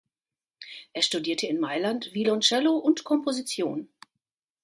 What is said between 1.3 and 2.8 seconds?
in Mailand Violoncello